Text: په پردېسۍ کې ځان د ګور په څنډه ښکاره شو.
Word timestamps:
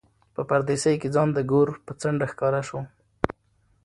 په 0.33 0.41
پردېسۍ 0.49 0.95
کې 1.01 1.09
ځان 1.15 1.29
د 1.33 1.39
ګور 1.51 1.67
په 1.85 1.91
څنډه 2.01 2.25
ښکاره 2.31 2.61
شو. 2.67 2.79